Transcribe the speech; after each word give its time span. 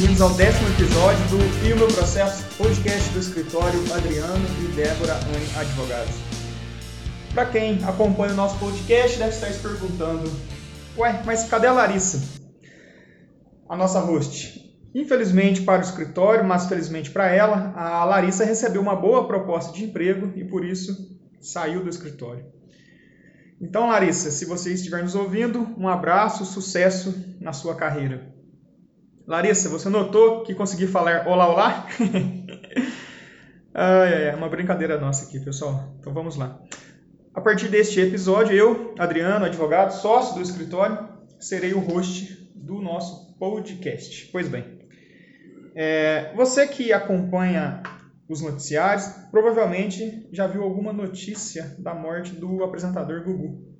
bem-vindos 0.00 0.22
ao 0.22 0.30
décimo 0.30 0.66
episódio 0.70 1.22
do 1.28 1.68
E 1.68 1.74
o 1.74 1.76
Meu 1.76 1.88
Processo, 1.88 2.42
podcast 2.56 3.12
do 3.12 3.18
escritório 3.18 3.78
Adriano 3.92 4.46
e 4.64 4.74
Débora 4.74 5.12
Anne 5.12 5.58
Advogados. 5.58 6.14
Para 7.34 7.44
quem 7.44 7.84
acompanha 7.84 8.32
o 8.32 8.36
nosso 8.36 8.58
podcast, 8.58 9.18
deve 9.18 9.34
estar 9.34 9.48
se 9.48 9.58
perguntando: 9.58 10.32
Ué, 10.96 11.22
mas 11.26 11.44
cadê 11.50 11.66
a 11.66 11.72
Larissa? 11.72 12.40
A 13.68 13.76
nossa 13.76 14.00
host. 14.00 14.74
Infelizmente 14.94 15.60
para 15.60 15.82
o 15.82 15.84
escritório, 15.84 16.46
mas 16.46 16.66
felizmente 16.66 17.10
para 17.10 17.28
ela, 17.28 17.74
a 17.76 18.02
Larissa 18.02 18.42
recebeu 18.42 18.80
uma 18.80 18.96
boa 18.96 19.26
proposta 19.26 19.70
de 19.70 19.84
emprego 19.84 20.32
e 20.34 20.44
por 20.46 20.64
isso 20.64 21.14
saiu 21.42 21.84
do 21.84 21.90
escritório. 21.90 22.46
Então, 23.60 23.90
Larissa, 23.90 24.30
se 24.30 24.46
você 24.46 24.72
estiver 24.72 25.02
nos 25.02 25.14
ouvindo, 25.14 25.68
um 25.76 25.86
abraço, 25.86 26.46
sucesso 26.46 27.14
na 27.38 27.52
sua 27.52 27.74
carreira. 27.74 28.39
Larissa, 29.26 29.68
você 29.68 29.88
notou 29.88 30.42
que 30.42 30.54
consegui 30.54 30.86
falar 30.86 31.26
olá, 31.26 31.48
olá? 31.48 31.86
ah, 33.74 34.04
é 34.04 34.34
uma 34.34 34.48
brincadeira 34.48 34.98
nossa 34.98 35.26
aqui, 35.26 35.38
pessoal. 35.40 35.94
Então 36.00 36.12
vamos 36.12 36.36
lá. 36.36 36.60
A 37.32 37.40
partir 37.40 37.68
deste 37.68 38.00
episódio, 38.00 38.56
eu, 38.56 38.94
Adriano, 38.98 39.44
advogado, 39.44 39.92
sócio 39.92 40.34
do 40.34 40.42
escritório, 40.42 41.08
serei 41.38 41.72
o 41.72 41.78
host 41.78 42.50
do 42.54 42.80
nosso 42.80 43.36
podcast. 43.38 44.28
Pois 44.32 44.48
bem, 44.48 44.80
é, 45.74 46.32
você 46.34 46.66
que 46.66 46.92
acompanha 46.92 47.82
os 48.28 48.40
noticiários 48.40 49.06
provavelmente 49.30 50.28
já 50.32 50.46
viu 50.46 50.62
alguma 50.62 50.92
notícia 50.92 51.74
da 51.78 51.94
morte 51.94 52.32
do 52.32 52.62
apresentador 52.62 53.22
Gugu. 53.24 53.70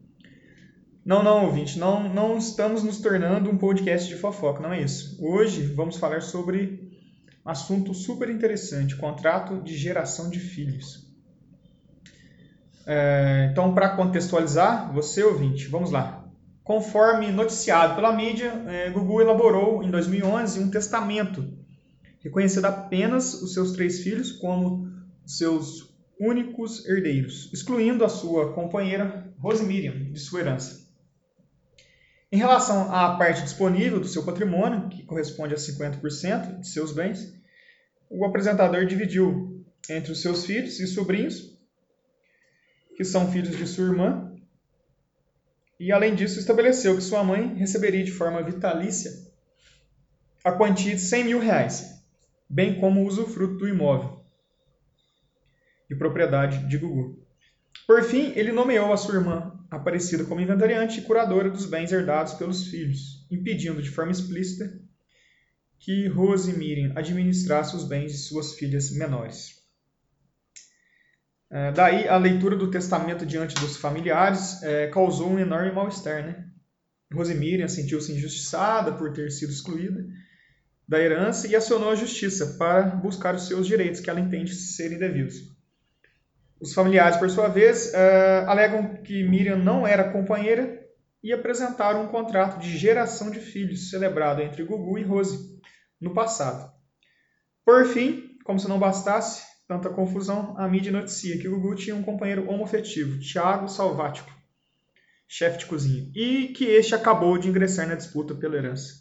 Não, 1.05 1.23
não, 1.23 1.47
ouvinte, 1.47 1.79
não, 1.79 2.13
não 2.13 2.37
estamos 2.37 2.83
nos 2.83 3.01
tornando 3.01 3.49
um 3.49 3.57
podcast 3.57 4.07
de 4.07 4.17
fofoca, 4.17 4.61
não 4.61 4.73
é 4.73 4.83
isso. 4.83 5.17
Hoje 5.19 5.63
vamos 5.63 5.97
falar 5.97 6.21
sobre 6.21 6.91
um 7.45 7.49
assunto 7.49 7.95
super 7.95 8.29
interessante, 8.29 8.97
contrato 8.97 9.63
de 9.63 9.75
geração 9.79 10.29
de 10.29 10.39
filhos. 10.39 11.09
É, 12.87 13.49
então, 13.51 13.73
para 13.73 13.97
contextualizar, 13.97 14.93
você 14.93 15.25
ouvinte, 15.25 15.69
vamos 15.69 15.91
lá. 15.91 16.29
Conforme 16.63 17.33
noticiado 17.33 17.95
pela 17.95 18.13
mídia, 18.13 18.63
é, 18.69 18.91
Gugu 18.91 19.23
elaborou 19.23 19.83
em 19.83 19.91
2011 19.91 20.61
um 20.61 20.71
testamento, 20.71 21.51
reconhecendo 22.23 22.67
apenas 22.67 23.41
os 23.41 23.55
seus 23.55 23.73
três 23.73 24.01
filhos 24.01 24.33
como 24.33 24.93
seus 25.25 25.95
únicos 26.21 26.87
herdeiros, 26.87 27.51
excluindo 27.55 28.05
a 28.05 28.09
sua 28.11 28.53
companheira 28.53 29.33
Rose 29.39 29.65
Miriam 29.65 30.13
de 30.13 30.21
sua 30.21 30.41
herança. 30.41 30.80
Em 32.33 32.37
relação 32.37 32.95
à 32.95 33.17
parte 33.17 33.43
disponível 33.43 33.99
do 33.99 34.07
seu 34.07 34.25
patrimônio, 34.25 34.89
que 34.89 35.03
corresponde 35.03 35.53
a 35.53 35.57
50% 35.57 36.61
de 36.61 36.69
seus 36.69 36.93
bens, 36.93 37.35
o 38.09 38.25
apresentador 38.25 38.87
dividiu 38.87 39.65
entre 39.89 40.13
os 40.13 40.23
seus 40.23 40.47
filhos 40.47 40.79
e 40.79 40.87
sobrinhos, 40.87 41.59
que 42.97 43.05
são 43.05 43.33
filhos 43.33 43.57
de 43.57 43.67
sua 43.67 43.87
irmã, 43.87 44.33
e 45.79 45.91
além 45.91 46.15
disso 46.15 46.39
estabeleceu 46.39 46.95
que 46.95 47.03
sua 47.03 47.25
mãe 47.25 47.55
receberia 47.55 48.05
de 48.05 48.13
forma 48.13 48.43
vitalícia 48.43 49.11
a 50.45 50.53
quantia 50.53 50.95
de 50.95 51.01
100 51.01 51.25
mil 51.25 51.41
reais, 51.41 52.05
bem 52.49 52.79
como 52.79 53.01
o 53.01 53.07
usufruto 53.07 53.57
do 53.57 53.69
imóvel 53.69 54.25
e 55.91 55.95
propriedade 55.97 56.69
de 56.69 56.79
Gugu. 56.79 57.19
Por 57.87 58.05
fim, 58.05 58.33
ele 58.37 58.53
nomeou 58.53 58.93
a 58.93 58.97
sua 58.97 59.17
irmã 59.17 59.60
Aparecida 59.71 60.25
como 60.25 60.41
inventariante 60.41 60.99
e 60.99 61.03
curadora 61.03 61.49
dos 61.49 61.67
bens 61.67 61.93
herdados 61.93 62.35
pelos 62.35 62.67
filhos, 62.67 63.27
impedindo 63.31 63.81
de 63.81 63.91
forma 63.91 64.11
explícita 64.11 64.73
que 65.79 66.09
Rose 66.09 66.51
e 66.51 66.59
Miriam 66.59 66.93
administrassem 66.95 67.77
os 67.77 67.85
bens 67.85 68.13
de 68.13 68.19
suas 68.19 68.55
filhas 68.55 68.91
menores. 68.91 69.61
É, 71.51 71.73
daí, 71.73 72.07
a 72.07 72.17
leitura 72.17 72.55
do 72.55 72.71
testamento 72.71 73.25
diante 73.27 73.55
dos 73.57 73.77
familiares 73.77 74.63
é, 74.63 74.89
causou 74.89 75.31
um 75.31 75.39
enorme 75.39 75.73
mal-estar. 75.73 76.23
Né? 76.23 76.47
Rose 77.13 77.35
Miriam 77.35 77.67
sentiu-se 77.67 78.13
injustiçada 78.13 78.93
por 78.93 79.13
ter 79.13 79.31
sido 79.31 79.51
excluída 79.51 80.07
da 80.87 81.01
herança 81.01 81.47
e 81.47 81.57
acionou 81.57 81.91
a 81.91 81.97
justiça 81.97 82.57
para 82.59 82.83
buscar 82.83 83.35
os 83.35 83.47
seus 83.47 83.67
direitos, 83.67 84.01
que 84.01 84.11
ela 84.11 84.21
entende 84.21 84.55
serem 84.55 84.99
devidos. 84.99 85.37
Os 86.61 86.75
familiares, 86.75 87.17
por 87.17 87.31
sua 87.31 87.49
vez, 87.49 87.93
uh, 87.93 88.49
alegam 88.49 89.03
que 89.03 89.25
Miriam 89.25 89.57
não 89.57 89.87
era 89.87 90.13
companheira 90.13 90.79
e 91.23 91.33
apresentaram 91.33 92.05
um 92.05 92.09
contrato 92.09 92.59
de 92.61 92.77
geração 92.77 93.31
de 93.31 93.41
filhos 93.41 93.89
celebrado 93.89 94.43
entre 94.43 94.65
Gugu 94.65 94.99
e 94.99 95.03
Rose 95.03 95.59
no 96.01 96.13
passado. 96.13 96.71
Por 97.65 97.87
fim, 97.87 98.39
como 98.45 98.59
se 98.59 98.69
não 98.69 98.79
bastasse 98.79 99.43
tanta 99.67 99.89
confusão, 99.89 100.55
a 100.59 100.67
mídia 100.69 100.91
noticia 100.91 101.39
que 101.39 101.49
Gugu 101.49 101.77
tinha 101.77 101.95
um 101.95 102.03
companheiro 102.03 102.51
homofetivo, 102.51 103.21
Tiago 103.21 103.69
Salvático, 103.69 104.31
chefe 105.29 105.59
de 105.59 105.67
cozinha, 105.67 106.11
e 106.15 106.49
que 106.49 106.65
este 106.65 106.95
acabou 106.95 107.39
de 107.39 107.49
ingressar 107.49 107.87
na 107.87 107.95
disputa 107.95 108.35
pela 108.35 108.57
herança. 108.57 108.95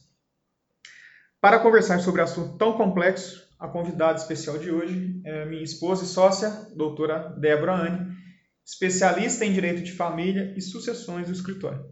Para 1.41 1.59
conversar 1.59 2.00
sobre 2.00 2.22
assunto 2.22 2.58
tão 2.58 2.74
complexo, 2.74 3.48
a 3.59 3.68
convidada 3.68 4.18
especial 4.18 4.58
de 4.58 4.72
hoje 4.72 5.22
é 5.25 5.46
minha 5.46 5.62
esposa 5.62 6.06
e 6.06 6.08
sócia, 6.08 6.50
doutora 6.74 7.36
Débora 7.38 7.74
Anne, 7.74 8.16
especialista 8.66 9.44
em 9.44 9.52
direito 9.52 9.84
de 9.84 9.92
família 9.92 10.53
e 10.56 10.62
sucessões 10.62 11.28
do 11.28 11.34
escritório. 11.34 11.86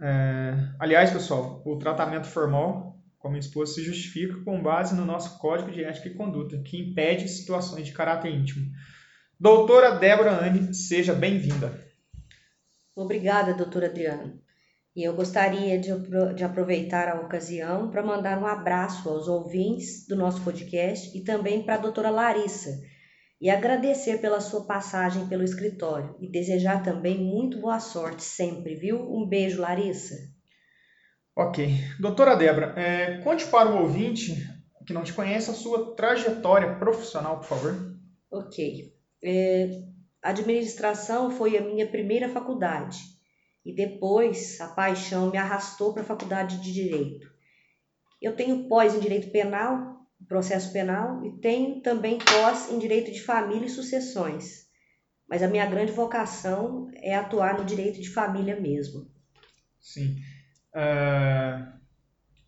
É, 0.00 0.54
aliás, 0.78 1.10
pessoal, 1.10 1.62
o 1.64 1.78
tratamento 1.78 2.26
formal 2.26 3.00
com 3.18 3.28
a 3.28 3.30
minha 3.30 3.40
esposa 3.40 3.74
se 3.74 3.82
justifica 3.82 4.42
com 4.44 4.60
base 4.60 4.94
no 4.94 5.06
nosso 5.06 5.38
Código 5.38 5.70
de 5.70 5.84
Ética 5.84 6.08
e 6.08 6.14
Conduta, 6.14 6.58
que 6.58 6.76
impede 6.76 7.28
situações 7.28 7.86
de 7.86 7.92
caráter 7.92 8.34
íntimo. 8.34 8.70
Doutora 9.38 9.92
Débora 9.92 10.44
Anne, 10.44 10.74
seja 10.74 11.14
bem-vinda. 11.14 11.72
Obrigada, 12.94 13.54
doutora 13.54 13.86
Adriana. 13.86 14.34
E 14.94 15.02
eu 15.02 15.14
gostaria 15.14 15.78
de, 15.78 15.90
de 16.34 16.44
aproveitar 16.44 17.08
a 17.08 17.20
ocasião 17.20 17.90
para 17.90 18.02
mandar 18.02 18.38
um 18.38 18.46
abraço 18.46 19.08
aos 19.08 19.26
ouvintes 19.26 20.06
do 20.06 20.14
nosso 20.14 20.42
podcast 20.42 21.16
e 21.16 21.24
também 21.24 21.62
para 21.62 21.76
a 21.76 21.78
doutora 21.78 22.10
Larissa 22.10 22.70
e 23.40 23.48
agradecer 23.48 24.20
pela 24.20 24.40
sua 24.40 24.66
passagem 24.66 25.26
pelo 25.28 25.42
escritório 25.42 26.14
e 26.20 26.30
desejar 26.30 26.82
também 26.82 27.18
muito 27.18 27.58
boa 27.60 27.80
sorte 27.80 28.22
sempre, 28.22 28.74
viu? 28.74 29.00
Um 29.00 29.26
beijo, 29.26 29.60
Larissa. 29.60 30.14
Ok. 31.34 31.68
Doutora 31.98 32.36
Débora, 32.36 32.74
é, 32.78 33.18
conte 33.22 33.46
para 33.46 33.70
o 33.70 33.82
ouvinte 33.82 34.36
que 34.86 34.92
não 34.92 35.02
te 35.02 35.12
conhece 35.12 35.50
a 35.50 35.54
sua 35.54 35.94
trajetória 35.96 36.74
profissional, 36.74 37.38
por 37.38 37.46
favor. 37.46 37.96
Ok. 38.30 38.92
É, 39.24 39.70
administração 40.22 41.30
foi 41.30 41.56
a 41.56 41.62
minha 41.62 41.86
primeira 41.86 42.28
faculdade 42.28 42.98
e 43.64 43.74
depois 43.74 44.60
a 44.60 44.68
paixão 44.68 45.30
me 45.30 45.38
arrastou 45.38 45.92
para 45.92 46.02
a 46.02 46.06
faculdade 46.06 46.60
de 46.60 46.72
direito. 46.72 47.30
Eu 48.20 48.34
tenho 48.34 48.68
pós 48.68 48.94
em 48.94 49.00
direito 49.00 49.30
penal, 49.30 50.06
processo 50.28 50.72
penal, 50.72 51.24
e 51.24 51.38
tenho 51.40 51.80
também 51.80 52.18
pós 52.18 52.70
em 52.70 52.78
direito 52.78 53.12
de 53.12 53.22
família 53.22 53.66
e 53.66 53.70
sucessões. 53.70 54.66
Mas 55.28 55.42
a 55.42 55.48
minha 55.48 55.66
grande 55.66 55.92
vocação 55.92 56.90
é 56.96 57.14
atuar 57.14 57.58
no 57.58 57.64
direito 57.64 58.00
de 58.00 58.10
família 58.10 58.58
mesmo. 58.60 59.10
Sim. 59.80 60.16
Uh, 60.74 61.72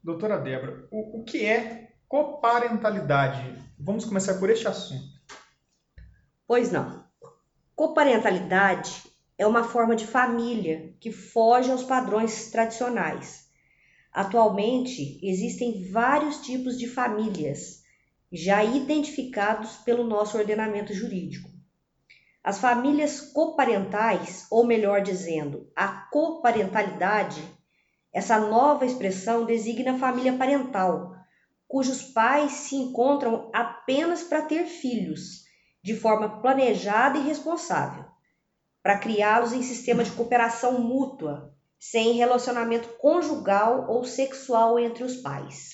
doutora 0.03 0.39
Débora, 0.39 0.87
o, 0.91 1.21
o 1.21 1.25
que 1.25 1.45
é 1.45 1.93
coparentalidade? 2.07 3.59
Vamos 3.79 4.05
começar 4.05 4.39
por 4.39 4.51
este 4.51 4.69
assunto. 4.69 5.15
Pois 6.47 6.71
não. 6.71 7.05
Coparentalidade 7.75 9.14
é 9.37 9.47
uma 9.47 9.65
forma 9.65 9.97
de 9.97 10.07
família 10.07 10.95
que 11.01 11.11
foge 11.11 11.71
aos 11.71 11.83
padrões 11.83 12.51
tradicionais. 12.51 13.49
Atualmente, 14.13 15.19
existem 15.23 15.91
vários 15.91 16.39
tipos 16.39 16.79
de 16.79 16.87
famílias 16.87 17.83
já 18.33 18.63
identificados 18.63 19.77
pelo 19.79 20.05
nosso 20.05 20.39
ordenamento 20.39 20.95
jurídico. 20.95 21.51
As 22.45 22.59
famílias 22.59 23.21
coparentais, 23.21 24.47
ou 24.51 24.65
melhor 24.65 25.03
dizendo, 25.03 25.69
a 25.75 25.89
coparentalidade, 25.89 27.43
essa 28.13 28.39
nova 28.39 28.87
expressão 28.87 29.45
designa 29.45 29.95
a 29.95 29.99
família 29.99 30.35
parental, 30.35 31.17
cujos 31.67 32.03
pais 32.03 32.53
se 32.53 32.77
encontram 32.77 33.51
apenas 33.53 34.23
para 34.23 34.43
ter 34.43 34.67
filhos, 34.67 35.43
de 35.83 35.97
forma 35.97 36.41
planejada 36.41 37.19
e 37.19 37.23
responsável 37.23 38.14
para 38.85 38.99
criá-los 38.99 39.55
em 39.55 39.63
sistema 39.63 40.05
de 40.05 40.11
cooperação 40.11 40.79
mútua, 40.79 41.51
sem 41.81 42.13
relacionamento 42.13 42.91
conjugal 42.99 43.87
ou 43.89 44.05
sexual 44.05 44.79
entre 44.79 45.03
os 45.03 45.17
pais. 45.17 45.71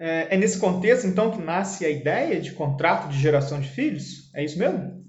É, 0.00 0.34
é, 0.34 0.38
nesse 0.38 0.58
contexto, 0.58 1.06
então, 1.06 1.30
que 1.30 1.42
nasce 1.42 1.84
a 1.84 1.90
ideia 1.90 2.40
de 2.40 2.52
contrato 2.52 3.08
de 3.08 3.20
geração 3.20 3.60
de 3.60 3.68
filhos? 3.68 4.32
É 4.34 4.42
isso 4.42 4.58
mesmo? 4.58 5.04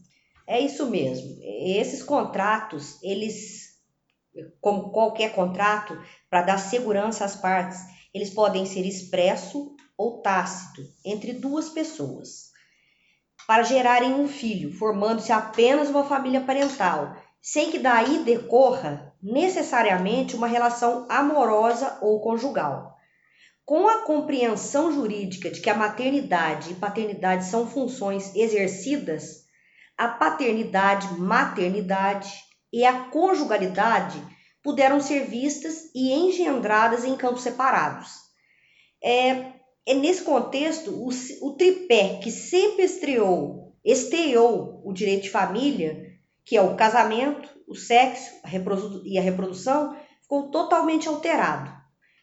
É 0.45 0.59
isso 0.59 0.85
mesmo. 0.89 1.37
Esses 1.41 2.03
contratos, 2.03 3.01
eles, 3.01 3.69
como 4.59 4.91
qualquer 4.91 5.31
contrato, 5.31 5.97
para 6.29 6.41
dar 6.41 6.57
segurança 6.57 7.23
às 7.23 7.37
partes, 7.37 7.79
eles 8.13 8.29
podem 8.29 8.65
ser 8.65 8.85
expresso 8.85 9.73
ou 9.97 10.21
tácito 10.21 10.81
entre 11.05 11.31
duas 11.31 11.69
pessoas 11.69 12.53
para 13.47 13.63
gerarem 13.63 14.13
um 14.13 14.27
filho, 14.27 14.73
formando-se 14.73 15.31
apenas 15.31 15.89
uma 15.89 16.03
família 16.03 16.41
parental, 16.41 17.15
sem 17.45 17.69
que 17.69 17.77
daí 17.77 18.23
decorra 18.23 19.13
necessariamente 19.21 20.35
uma 20.35 20.47
relação 20.47 21.05
amorosa 21.07 21.99
ou 22.01 22.19
conjugal. 22.19 22.97
Com 23.63 23.87
a 23.87 23.99
compreensão 24.01 24.91
jurídica 24.91 25.51
de 25.51 25.61
que 25.61 25.69
a 25.69 25.75
maternidade 25.75 26.71
e 26.71 26.75
paternidade 26.75 27.45
são 27.45 27.69
funções 27.69 28.35
exercidas, 28.35 29.45
a 29.95 30.07
paternidade, 30.07 31.13
maternidade 31.19 32.33
e 32.73 32.83
a 32.83 33.09
conjugalidade 33.11 34.19
puderam 34.63 34.99
ser 34.99 35.25
vistas 35.25 35.91
e 35.93 36.13
engendradas 36.13 37.05
em 37.05 37.15
campos 37.15 37.43
separados. 37.43 38.09
É, 39.03 39.51
é 39.85 39.93
nesse 39.93 40.23
contexto, 40.23 40.89
o, 40.89 41.09
o 41.47 41.53
tripé 41.53 42.19
que 42.23 42.31
sempre 42.31 42.85
estreou, 42.85 43.75
esteou 43.85 44.81
o 44.83 44.91
direito 44.91 45.23
de 45.23 45.29
família, 45.29 46.04
que 46.45 46.55
é 46.55 46.61
o 46.61 46.75
casamento, 46.75 47.49
o 47.67 47.75
sexo 47.75 48.31
a 48.43 48.49
e 49.03 49.17
a 49.17 49.21
reprodução, 49.21 49.95
ficou 50.21 50.51
totalmente 50.51 51.07
alterado. 51.07 51.73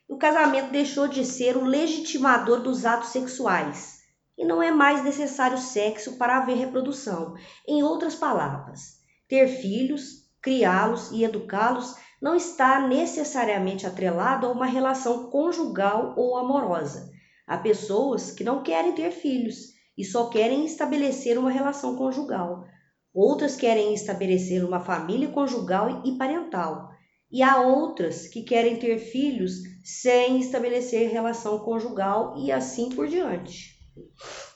O 0.09 0.17
casamento 0.17 0.71
deixou 0.71 1.09
de 1.09 1.25
ser 1.25 1.57
o 1.57 1.65
legitimador 1.65 2.61
dos 2.61 2.85
atos 2.85 3.09
sexuais 3.09 4.01
e 4.37 4.45
não 4.45 4.63
é 4.63 4.71
mais 4.71 5.03
necessário 5.03 5.59
sexo 5.59 6.17
para 6.17 6.37
haver 6.37 6.57
reprodução. 6.57 7.35
Em 7.67 7.83
outras 7.83 8.15
palavras, 8.15 8.99
ter 9.29 9.49
filhos, 9.49 10.29
criá-los 10.41 11.11
e 11.13 11.25
educá-los 11.25 11.95
não 12.21 12.37
está 12.37 12.87
necessariamente 12.87 13.87
atrelado 13.87 14.47
a 14.47 14.53
uma 14.53 14.67
relação 14.67 15.31
conjugal 15.31 16.15
ou 16.17 16.37
amorosa. 16.37 17.11
Há 17.47 17.59
pessoas 17.59 18.31
que 18.31 18.45
não 18.45 18.63
querem 18.63 18.93
ter 18.93 19.11
filhos 19.11 19.73
e 19.99 20.05
só 20.05 20.29
querem 20.29 20.65
estabelecer 20.65 21.37
uma 21.37 21.51
relação 21.51 21.97
conjugal. 21.97 22.65
Outras 23.15 23.57
querem 23.57 23.93
estabelecer 23.93 24.65
uma 24.65 24.81
família 24.81 25.29
conjugal 25.29 26.03
e 26.05 26.17
parental. 26.17 26.91
E 27.31 27.43
há 27.43 27.61
outras 27.61 28.29
que 28.29 28.43
querem 28.43 28.77
ter 28.77 28.99
filhos 28.99 29.53
sem 29.85 30.39
estabelecer 30.39 31.11
relação 31.11 31.59
conjugal 31.59 32.35
e 32.39 32.53
assim 32.53 32.89
por 32.91 33.09
diante. 33.09 33.77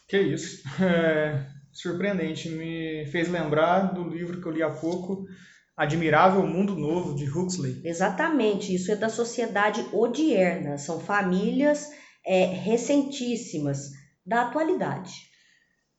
Que 0.09 0.21
isso. 0.21 0.63
É 0.83 1.57
surpreendente. 1.77 2.49
Me 2.49 3.07
fez 3.07 3.29
lembrar 3.29 3.93
do 3.93 4.09
livro 4.09 4.41
que 4.41 4.47
eu 4.47 4.53
li 4.53 4.63
há 4.63 4.71
pouco, 4.71 5.27
Admirável 5.77 6.47
Mundo 6.47 6.75
Novo, 6.75 7.15
de 7.15 7.29
Huxley. 7.29 7.83
Exatamente, 7.85 8.75
isso 8.75 8.91
é 8.91 8.97
da 8.97 9.11
sociedade 9.11 9.87
odierna, 9.93 10.79
são 10.79 10.99
famílias 10.99 11.91
é, 12.25 12.47
recentíssimas 12.47 13.91
da 14.25 14.43
atualidade. 14.43 15.13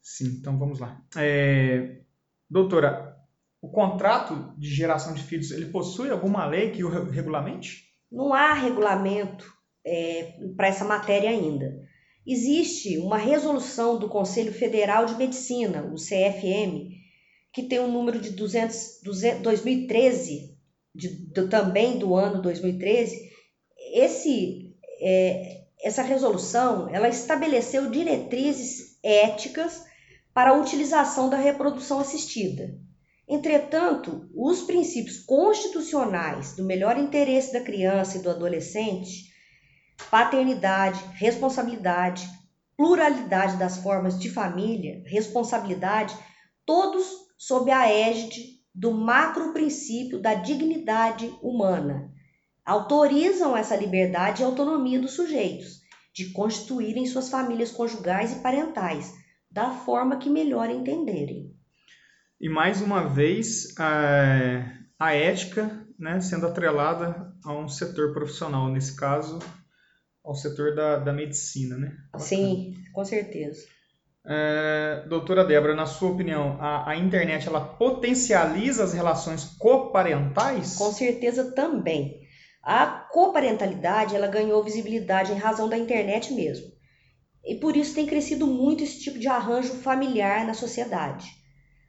Sim, 0.01 0.37
então 0.39 0.57
vamos 0.57 0.79
lá. 0.79 0.99
É, 1.15 2.01
doutora, 2.49 3.17
o 3.61 3.69
contrato 3.69 4.53
de 4.57 4.69
geração 4.69 5.13
de 5.13 5.23
filhos, 5.23 5.51
ele 5.51 5.67
possui 5.67 6.09
alguma 6.09 6.45
lei 6.45 6.71
que 6.71 6.83
o 6.83 7.09
regulamente? 7.09 7.85
Não 8.11 8.33
há 8.33 8.53
regulamento 8.53 9.51
é, 9.85 10.37
para 10.55 10.67
essa 10.67 10.85
matéria 10.85 11.29
ainda. 11.29 11.81
Existe 12.25 12.97
uma 12.97 13.17
resolução 13.17 13.97
do 13.97 14.09
Conselho 14.09 14.53
Federal 14.53 15.05
de 15.05 15.15
Medicina, 15.15 15.83
o 15.83 15.95
CFM, 15.95 16.91
que 17.53 17.63
tem 17.63 17.79
um 17.79 17.91
número 17.91 18.19
de 18.19 18.31
200, 18.31 18.99
200 19.03 19.41
2013, 19.41 20.57
de, 20.93 21.31
de, 21.31 21.47
também 21.47 21.97
do 21.97 22.15
ano 22.15 22.41
2013, 22.41 23.31
esse, 23.93 24.75
é, 25.01 25.63
essa 25.81 26.01
resolução 26.01 26.89
ela 26.89 27.07
estabeleceu 27.07 27.89
diretrizes 27.89 28.99
éticas 29.01 29.86
para 30.37 30.51
a 30.51 30.53
utilização 30.53 31.31
da 31.31 31.37
reprodução 31.37 31.99
assistida. 31.99 32.79
Entretanto, 33.27 34.29
os 34.35 34.61
princípios 34.61 35.17
constitucionais 35.17 36.55
do 36.55 36.63
melhor 36.63 36.95
interesse 36.95 37.51
da 37.51 37.59
criança 37.59 38.19
e 38.19 38.21
do 38.21 38.29
adolescente, 38.29 39.33
paternidade, 40.11 41.03
responsabilidade, 41.15 42.29
pluralidade 42.77 43.57
das 43.57 43.79
formas 43.79 44.19
de 44.19 44.29
família, 44.29 45.01
responsabilidade, 45.07 46.15
todos 46.63 47.07
sob 47.35 47.71
a 47.71 47.89
égide 47.89 48.59
do 48.75 48.93
macro 48.93 49.53
princípio 49.53 50.21
da 50.21 50.35
dignidade 50.35 51.33
humana. 51.41 52.11
Autorizam 52.63 53.57
essa 53.57 53.75
liberdade 53.75 54.43
e 54.43 54.45
autonomia 54.45 54.99
dos 54.99 55.13
sujeitos 55.13 55.81
de 56.13 56.29
constituírem 56.29 57.07
suas 57.07 57.27
famílias 57.27 57.71
conjugais 57.71 58.33
e 58.33 58.35
parentais 58.35 59.16
da 59.57 59.71
forma 59.71 60.17
que 60.17 60.29
melhor 60.29 60.69
entenderem. 60.69 61.51
E 62.39 62.47
mais 62.47 62.79
uma 62.79 63.09
vez, 63.09 63.73
a, 63.79 64.71
a 64.99 65.15
ética 65.15 65.83
né, 65.97 66.21
sendo 66.21 66.45
atrelada 66.45 67.33
a 67.43 67.51
um 67.57 67.67
setor 67.67 68.13
profissional, 68.13 68.69
nesse 68.69 68.95
caso, 68.95 69.39
ao 70.23 70.35
setor 70.35 70.75
da, 70.75 70.97
da 70.97 71.11
medicina, 71.11 71.75
né? 71.75 71.97
Sim, 72.19 72.75
com 72.93 73.03
certeza. 73.03 73.65
É, 74.23 75.03
doutora 75.09 75.43
Débora, 75.43 75.73
na 75.73 75.87
sua 75.87 76.11
opinião, 76.11 76.61
a, 76.61 76.91
a, 76.91 76.95
internet 76.95 77.47
ela 77.47 77.61
potencializa 77.61 78.83
as 78.83 78.93
relações 78.93 79.43
coparentais? 79.57 80.75
Com 80.75 80.91
certeza 80.91 81.51
também. 81.55 82.21
A 82.61 82.85
coparentalidade 83.11 84.15
ela 84.15 84.27
ganhou 84.27 84.63
visibilidade 84.63 85.31
em 85.31 85.37
razão 85.37 85.67
da 85.67 85.79
internet 85.79 86.31
mesmo. 86.31 86.76
E 87.47 87.55
por 87.55 87.77
isso 87.77 87.95
tem 87.95 88.05
crescido 88.05 88.45
muito 88.45 88.83
esse 88.83 88.99
tipo 88.99 89.17
de 89.17 89.27
arranjo 89.27 89.73
familiar 89.75 90.45
na 90.45 90.53
sociedade. 90.53 91.25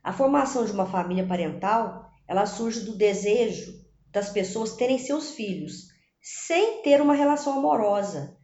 A 0.02 0.12
formação 0.12 0.64
de 0.64 0.72
uma 0.72 0.86
família 0.86 1.26
parental 1.26 2.08
ela 2.28 2.46
surge 2.46 2.80
do 2.80 2.94
desejo 2.94 3.72
das 4.12 4.30
pessoas 4.30 4.76
terem 4.76 4.98
seus 4.98 5.32
filhos 5.32 5.88
sem 6.20 6.82
ter 6.82 7.00
uma 7.00 7.14
relação 7.14 7.58
amorosa, 7.58 8.36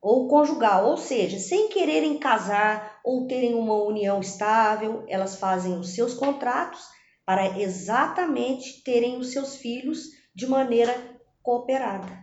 ou 0.00 0.28
conjugal, 0.28 0.86
ou 0.86 0.96
seja, 0.96 1.38
sem 1.38 1.68
quererem 1.68 2.18
casar 2.18 3.00
ou 3.04 3.26
terem 3.26 3.54
uma 3.54 3.74
união 3.74 4.20
estável, 4.20 5.04
elas 5.08 5.36
fazem 5.36 5.78
os 5.78 5.94
seus 5.94 6.14
contratos 6.14 6.80
para 7.24 7.58
exatamente 7.58 8.82
terem 8.82 9.18
os 9.18 9.32
seus 9.32 9.56
filhos 9.56 10.04
de 10.34 10.46
maneira 10.46 10.94
cooperada. 11.42 12.18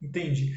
Entendi. 0.00 0.52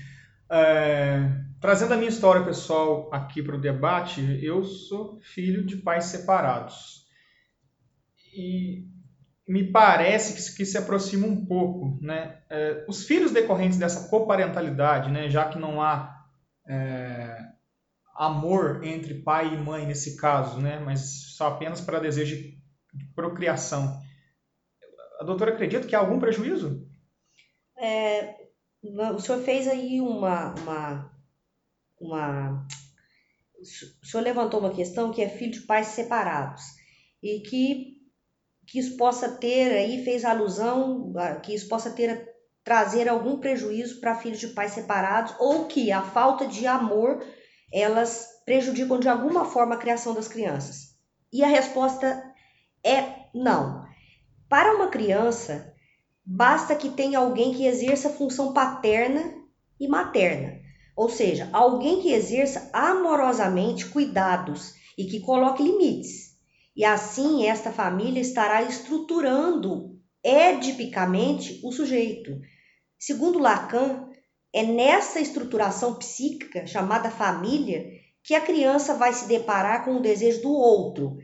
É, 0.50 1.43
trazendo 1.64 1.94
a 1.94 1.96
minha 1.96 2.10
história 2.10 2.44
pessoal 2.44 3.10
aqui 3.10 3.42
para 3.42 3.56
o 3.56 3.62
debate, 3.62 4.38
eu 4.44 4.66
sou 4.66 5.22
filho 5.22 5.66
de 5.66 5.78
pais 5.78 6.08
separados. 6.08 7.08
E 8.36 8.86
me 9.48 9.72
parece 9.72 10.58
que 10.58 10.66
se 10.66 10.78
aproxima 10.78 11.26
um 11.26 11.46
pouco. 11.46 11.98
Né? 12.02 12.38
É, 12.50 12.86
os 12.90 13.06
filhos 13.06 13.32
decorrentes 13.32 13.78
dessa 13.78 14.10
coparentalidade, 14.10 15.10
né, 15.10 15.30
já 15.30 15.48
que 15.48 15.58
não 15.58 15.82
há 15.82 16.26
é, 16.68 17.38
amor 18.14 18.84
entre 18.84 19.22
pai 19.22 19.54
e 19.54 19.58
mãe 19.58 19.86
nesse 19.86 20.18
caso, 20.18 20.60
né? 20.60 20.80
mas 20.80 21.34
só 21.38 21.48
apenas 21.48 21.80
para 21.80 21.98
desejo 21.98 22.36
de 22.36 23.06
procriação. 23.16 24.02
A 25.18 25.24
doutora 25.24 25.54
acredita 25.54 25.88
que 25.88 25.96
há 25.96 26.00
algum 26.00 26.20
prejuízo? 26.20 26.86
É, 27.78 28.36
o 28.84 29.20
senhor 29.20 29.42
fez 29.44 29.66
aí 29.66 30.02
uma, 30.02 30.54
uma, 30.56 31.13
uma. 32.04 32.66
O 34.02 34.06
senhor 34.06 34.24
levantou 34.24 34.60
uma 34.60 34.74
questão 34.74 35.12
que 35.12 35.22
é 35.22 35.30
filho 35.30 35.52
de 35.52 35.62
pais 35.62 35.88
separados 35.88 36.64
e 37.22 37.40
que, 37.40 37.98
que 38.68 38.80
isso 38.80 38.98
possa 38.98 39.30
ter 39.30 39.72
aí, 39.72 40.04
fez 40.04 40.26
alusão, 40.26 41.14
que 41.42 41.54
isso 41.56 41.70
possa 41.70 41.90
ter 41.92 42.34
trazer 42.64 43.08
algum 43.10 43.40
prejuízo 43.40 44.00
para 44.00 44.16
filhos 44.16 44.40
de 44.40 44.48
pais 44.50 44.72
separados 44.72 45.36
ou 45.40 45.66
que 45.66 45.92
a 45.92 46.02
falta 46.02 46.48
de 46.48 46.66
amor 46.66 47.24
elas 47.72 48.28
prejudicam 48.46 49.00
de 49.00 49.10
alguma 49.10 49.46
forma 49.46 49.76
a 49.76 49.80
criação 49.80 50.14
das 50.14 50.28
crianças? 50.28 50.94
E 51.32 51.44
a 51.44 51.48
resposta 51.48 52.24
é 52.84 53.28
não. 53.34 53.86
Para 54.48 54.76
uma 54.76 54.90
criança, 54.90 55.74
basta 56.24 56.76
que 56.76 56.90
tenha 56.90 57.20
alguém 57.20 57.54
que 57.54 57.66
exerça 57.66 58.10
a 58.10 58.14
função 58.14 58.54
paterna 58.54 59.34
e 59.80 59.88
materna, 59.88 60.60
ou 60.96 61.10
seja, 61.10 61.50
alguém 61.52 62.02
que 62.02 62.12
exerça 62.12 62.70
amorosamente 62.74 63.86
cuidados 63.88 64.74
e 64.98 65.06
que 65.06 65.20
coloque 65.20 65.64
limites. 65.64 66.34
E 66.76 66.84
assim 66.84 67.48
esta 67.48 67.72
família 67.72 68.22
estará 68.22 68.62
estruturando 68.64 70.00
edipicamente 70.24 71.60
o 71.64 71.72
sujeito, 71.72 72.40
Segundo 73.06 73.38
Lacan, 73.38 74.08
é 74.54 74.64
nessa 74.64 75.20
estruturação 75.20 75.96
psíquica 75.96 76.66
chamada 76.66 77.12
família 77.12 77.86
que 78.24 78.34
a 78.34 78.40
criança 78.40 78.94
vai 78.94 79.12
se 79.12 79.28
deparar 79.28 79.84
com 79.84 79.98
o 79.98 80.02
desejo 80.02 80.44
do 80.44 80.54
outro, 80.54 81.18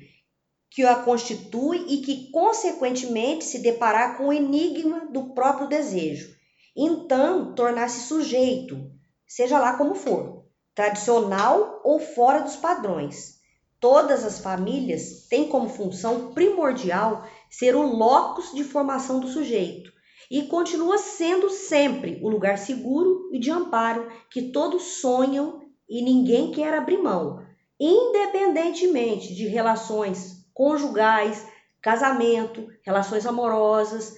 que 0.70 0.84
a 0.84 0.96
constitui 0.96 1.86
e 1.88 2.02
que, 2.02 2.30
consequentemente, 2.32 3.46
se 3.46 3.60
deparar 3.60 4.18
com 4.18 4.28
o 4.28 4.34
enigma 4.34 5.06
do 5.10 5.34
próprio 5.34 5.70
desejo. 5.70 6.36
Então, 6.76 7.56
tornar-se 7.56 8.10
sujeito, 8.10 8.92
seja 9.30 9.60
lá 9.60 9.78
como 9.78 9.94
for, 9.94 10.44
tradicional 10.74 11.82
ou 11.84 12.00
fora 12.00 12.42
dos 12.42 12.56
padrões. 12.56 13.38
Todas 13.80 14.26
as 14.26 14.40
famílias 14.40 15.28
têm 15.30 15.48
como 15.48 15.70
função 15.70 16.34
primordial 16.34 17.24
ser 17.50 17.76
o 17.76 17.84
locus 17.84 18.52
de 18.54 18.64
formação 18.64 19.20
do 19.20 19.28
sujeito 19.28 19.94
e 20.32 20.44
continua 20.44 20.98
sendo 20.98 21.50
sempre 21.50 22.20
o 22.24 22.30
lugar 22.30 22.58
seguro 22.58 23.30
e 23.32 23.40
de 23.40 23.52
amparo 23.52 24.12
que 24.32 24.52
todos 24.52 25.00
sonham 25.00 25.62
e 25.88 26.02
ninguém 26.02 26.52
quer 26.52 26.74
abrir 26.74 26.98
mão, 26.98 27.46
independentemente 27.80 29.34
de 29.34 29.48
relações 29.48 30.44
conjugais, 30.54 31.48
casamento, 31.82 32.68
relações 32.84 33.26
amorosas. 33.26 34.18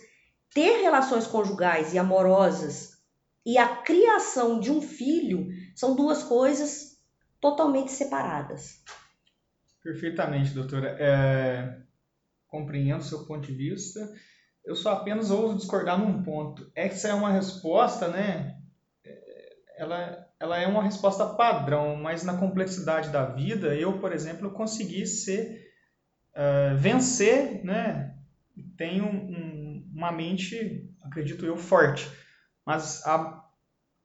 Ter 0.53 0.81
relações 0.81 1.27
conjugais 1.27 1.93
e 1.93 1.99
amorosas 1.99 3.00
e 3.45 3.57
a 3.57 3.77
criação 3.77 4.59
de 4.59 4.71
um 4.71 4.81
filho 4.81 5.47
são 5.75 5.95
duas 5.95 6.23
coisas 6.23 6.99
totalmente 7.39 7.91
separadas. 7.91 8.83
Perfeitamente, 9.83 10.53
doutora. 10.53 10.95
É, 10.99 11.81
compreendo 12.51 13.03
seu 13.03 13.25
ponto 13.25 13.47
de 13.47 13.53
vista. 13.53 14.11
Eu 14.63 14.75
só 14.75 14.91
apenas 14.91 15.31
ouso 15.31 15.57
discordar 15.57 15.97
num 15.97 16.21
ponto. 16.21 16.69
Essa 16.75 17.07
é 17.07 17.13
uma 17.13 17.31
resposta, 17.31 18.09
né? 18.09 18.57
É, 19.03 19.53
ela, 19.77 20.27
ela 20.39 20.59
é 20.59 20.67
uma 20.67 20.83
resposta 20.83 21.25
padrão, 21.25 21.95
mas 21.95 22.23
na 22.23 22.37
complexidade 22.37 23.09
da 23.09 23.25
vida, 23.25 23.73
eu, 23.73 23.99
por 23.99 24.11
exemplo, 24.11 24.51
consegui 24.51 25.07
ser, 25.07 25.71
uh, 26.35 26.77
vencer, 26.77 27.63
né? 27.65 28.15
Tenho 28.77 29.05
um, 29.05 29.89
uma 29.95 30.11
mente, 30.11 30.93
acredito 31.03 31.43
eu, 31.43 31.57
forte. 31.57 32.07
Mas 32.65 33.05
há, 33.05 33.43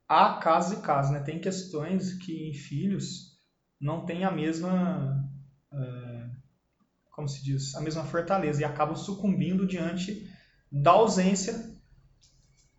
há 0.09 0.35
casos 0.35 0.79
e 0.79 0.83
casos, 0.83 1.13
né? 1.13 1.21
Tem 1.21 1.41
questões 1.41 2.15
que 2.15 2.49
em 2.49 2.55
filhos 2.55 3.37
não 3.81 4.05
tem 4.05 4.25
a 4.25 4.31
mesma 4.31 5.23
é, 5.73 6.17
como 7.17 7.27
se 7.27 7.43
diz, 7.43 7.75
a 7.75 7.81
mesma 7.81 8.05
fortaleza 8.05 8.61
e 8.61 8.65
acabam 8.65 8.95
sucumbindo 8.95 9.67
diante 9.67 10.31
da 10.71 10.91
ausência 10.91 11.75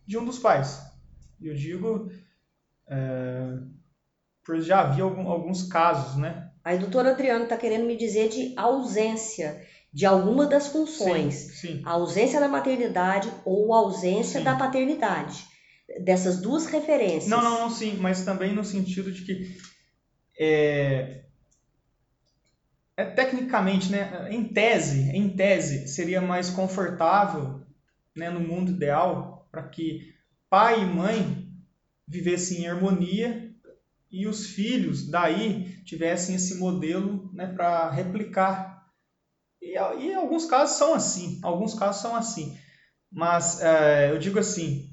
de 0.05 0.15
um 0.15 0.23
dos 0.23 0.37
pais. 0.37 0.79
Eu 1.41 1.55
digo, 1.55 2.11
é, 2.87 3.57
por 4.45 4.61
já 4.61 4.81
havia 4.81 5.03
algum, 5.03 5.27
alguns 5.27 5.63
casos, 5.63 6.15
né? 6.17 6.51
Aí, 6.63 6.77
doutor 6.77 7.07
Adriano 7.07 7.45
está 7.45 7.57
querendo 7.57 7.85
me 7.85 7.97
dizer 7.97 8.29
de 8.29 8.53
ausência 8.55 9.65
de 9.91 10.05
alguma 10.05 10.45
das 10.45 10.67
funções. 10.67 11.33
Sim, 11.33 11.49
sim. 11.49 11.81
A 11.83 11.91
ausência 11.93 12.39
da 12.39 12.47
maternidade 12.47 13.31
ou 13.43 13.73
a 13.73 13.77
ausência 13.77 14.39
Sim. 14.39 14.43
da 14.43 14.55
paternidade. 14.55 15.47
Dessas 16.01 16.41
duas 16.41 16.65
referências. 16.65 17.27
Não, 17.27 17.41
não, 17.41 17.61
não, 17.61 17.69
sim, 17.69 17.97
mas 17.97 18.25
também 18.25 18.53
no 18.53 18.63
sentido 18.63 19.11
de 19.11 19.23
que 19.23 19.57
é, 20.39 21.23
é, 22.97 23.05
tecnicamente, 23.05 23.91
né, 23.91 24.27
em 24.31 24.43
tese, 24.43 25.09
em 25.15 25.29
tese, 25.29 25.87
seria 25.87 26.19
mais 26.19 26.49
confortável, 26.49 27.61
né, 28.15 28.29
no 28.29 28.39
mundo 28.39 28.71
ideal, 28.71 29.47
para 29.51 29.63
que 29.63 30.13
pai 30.49 30.81
e 30.81 30.85
mãe 30.85 31.47
vivessem 32.07 32.63
em 32.63 32.67
harmonia 32.67 33.53
e 34.11 34.27
os 34.27 34.47
filhos 34.47 35.07
daí 35.07 35.81
tivessem 35.83 36.35
esse 36.35 36.55
modelo, 36.55 37.29
né, 37.33 37.47
para 37.47 37.89
replicar. 37.91 38.87
E, 39.61 39.73
e 39.73 40.13
alguns 40.13 40.45
casos 40.45 40.77
são 40.77 40.93
assim, 40.93 41.39
alguns 41.43 41.73
casos 41.73 42.01
são 42.01 42.15
assim. 42.15 42.57
Mas 43.11 43.61
é, 43.61 44.11
eu 44.11 44.17
digo 44.17 44.39
assim, 44.39 44.89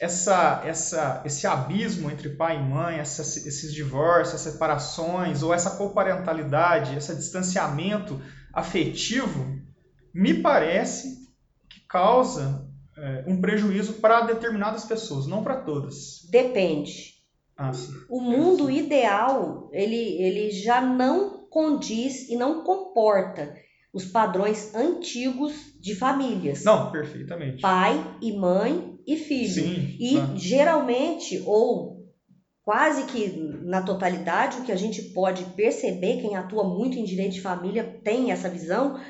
essa, 0.00 0.62
essa, 0.64 1.22
esse 1.26 1.46
abismo 1.46 2.10
entre 2.10 2.30
pai 2.30 2.56
e 2.56 2.62
mãe, 2.62 2.98
essa, 2.98 3.20
esses 3.20 3.72
divórcios, 3.74 4.34
essas 4.34 4.52
separações, 4.52 5.42
ou 5.42 5.52
essa 5.52 5.76
coparentalidade, 5.76 6.96
esse 6.96 7.14
distanciamento 7.14 8.18
afetivo, 8.50 9.60
me 10.14 10.32
parece 10.32 11.28
que 11.68 11.80
causa 11.86 12.66
é, 12.96 13.24
um 13.26 13.42
prejuízo 13.42 13.94
para 13.94 14.22
determinadas 14.22 14.86
pessoas, 14.86 15.26
não 15.26 15.44
para 15.44 15.60
todas. 15.60 16.26
Depende. 16.30 17.16
Ah. 17.54 17.70
O 18.08 18.22
mundo 18.22 18.70
ideal, 18.70 19.68
ele, 19.70 20.22
ele 20.22 20.50
já 20.50 20.80
não 20.80 21.46
condiz 21.50 22.26
e 22.30 22.36
não 22.36 22.64
comporta 22.64 23.52
os 23.92 24.04
padrões 24.04 24.74
antigos 24.74 25.52
de 25.80 25.94
famílias. 25.94 26.64
Não, 26.64 26.90
perfeitamente. 26.90 27.60
Pai 27.60 28.16
e 28.20 28.32
mãe 28.32 28.98
e 29.06 29.16
filho. 29.16 29.64
Sim. 29.64 29.96
E 29.98 30.18
ah, 30.18 30.32
geralmente, 30.36 31.42
ou 31.44 32.00
quase 32.62 33.04
que 33.04 33.28
na 33.64 33.82
totalidade, 33.82 34.58
o 34.58 34.62
que 34.62 34.72
a 34.72 34.76
gente 34.76 35.02
pode 35.12 35.44
perceber, 35.56 36.20
quem 36.20 36.36
atua 36.36 36.64
muito 36.64 36.98
em 36.98 37.04
direito 37.04 37.32
de 37.32 37.40
família 37.40 38.00
tem 38.04 38.30
essa 38.30 38.48
visão, 38.48 39.00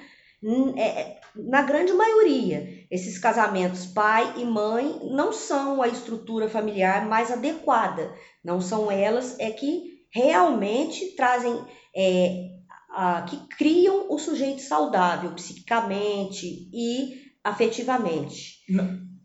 hum, 0.42 0.72
é, 0.76 0.82
é, 0.82 1.20
na 1.36 1.62
grande 1.62 1.92
maioria, 1.92 2.86
esses 2.90 3.18
casamentos 3.18 3.86
pai 3.86 4.34
e 4.38 4.44
mãe 4.44 5.00
não 5.10 5.32
são 5.32 5.82
a 5.82 5.88
estrutura 5.88 6.48
familiar 6.48 7.06
mais 7.06 7.30
adequada. 7.30 8.12
Não 8.42 8.60
são 8.60 8.90
elas 8.90 9.38
é 9.38 9.50
que 9.50 10.00
realmente 10.10 11.14
trazem, 11.14 11.54
é, 11.94 12.59
a, 12.92 13.22
que 13.22 13.36
criam 13.56 14.06
o 14.10 14.18
sujeito 14.18 14.62
saudável 14.62 15.32
psiquicamente 15.32 16.68
e 16.72 17.30
afetivamente. 17.42 18.58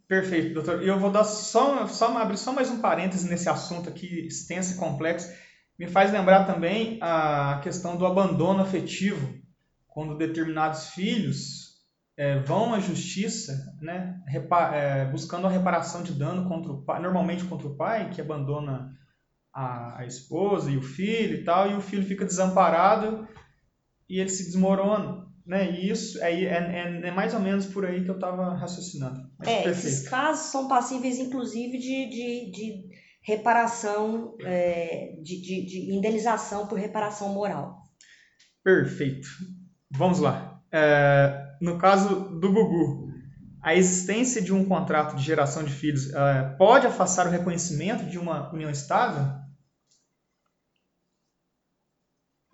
Perfeito, 0.07 0.53
doutor. 0.53 0.83
E 0.83 0.87
eu 0.87 0.99
vou 0.99 1.11
dar 1.11 1.23
só, 1.23 1.87
só 1.87 2.15
abrir 2.17 2.37
só 2.37 2.53
mais 2.53 2.69
um 2.69 2.79
parêntese 2.79 3.27
nesse 3.27 3.49
assunto 3.49 3.89
aqui 3.89 4.27
extenso 4.27 4.75
e 4.75 4.77
complexo. 4.77 5.29
Me 5.77 5.87
faz 5.87 6.11
lembrar 6.11 6.45
também 6.45 6.99
a 7.01 7.59
questão 7.63 7.97
do 7.97 8.05
abandono 8.05 8.61
afetivo, 8.61 9.33
quando 9.87 10.17
determinados 10.17 10.89
filhos 10.89 11.65
é, 12.17 12.39
vão 12.39 12.73
à 12.73 12.79
justiça, 12.79 13.73
né, 13.81 14.21
é, 14.73 15.05
buscando 15.05 15.47
a 15.47 15.49
reparação 15.49 16.01
de 16.01 16.13
dano 16.13 16.47
contra 16.47 16.71
o 16.71 16.81
pai, 16.83 17.01
normalmente 17.01 17.43
contra 17.43 17.67
o 17.67 17.75
pai 17.75 18.09
que 18.09 18.21
abandona 18.21 18.89
a, 19.53 19.99
a 19.99 20.05
esposa 20.05 20.71
e 20.71 20.77
o 20.77 20.81
filho 20.81 21.35
e 21.35 21.43
tal, 21.43 21.69
e 21.69 21.75
o 21.75 21.81
filho 21.81 22.05
fica 22.05 22.23
desamparado 22.23 23.27
e 24.09 24.19
ele 24.19 24.29
se 24.29 24.45
desmorona, 24.45 25.25
né? 25.45 25.71
E 25.71 25.89
isso 25.89 26.21
é, 26.21 26.43
é, 26.43 27.01
é, 27.07 27.11
mais 27.11 27.33
ou 27.33 27.39
menos 27.39 27.65
por 27.65 27.85
aí 27.85 28.03
que 28.03 28.09
eu 28.09 28.15
estava 28.15 28.53
raciocinando. 28.55 29.19
Mas 29.37 29.47
É, 29.47 29.63
perfeito. 29.63 29.87
esses 29.87 30.09
casos 30.09 30.51
são 30.51 30.67
passíveis, 30.67 31.19
inclusive, 31.19 31.77
de, 31.77 32.09
de, 32.09 32.51
de 32.51 32.83
reparação, 33.21 34.35
é, 34.41 35.15
de, 35.21 35.41
de, 35.41 35.65
de 35.65 35.95
indenização 35.95 36.67
por 36.67 36.77
reparação 36.77 37.33
moral. 37.33 37.83
Perfeito. 38.63 39.27
Vamos 39.91 40.19
lá. 40.19 40.61
É, 40.71 41.45
no 41.61 41.77
caso 41.77 42.39
do 42.39 42.51
Gugu, 42.51 43.05
a 43.61 43.75
existência 43.75 44.41
de 44.41 44.53
um 44.53 44.65
contrato 44.65 45.15
de 45.15 45.23
geração 45.23 45.63
de 45.63 45.71
filhos 45.71 46.13
é, 46.13 46.55
pode 46.57 46.85
afastar 46.85 47.27
o 47.27 47.31
reconhecimento 47.31 48.05
de 48.05 48.19
uma 48.19 48.51
união 48.53 48.69
estável? 48.69 49.44